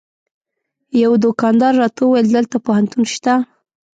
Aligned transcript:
یوه 1.01 1.17
دوکاندار 1.25 1.73
راته 1.81 2.01
وویل 2.05 2.27
دلته 2.35 2.57
پوهنتون 2.65 3.03
شته. 3.13 3.33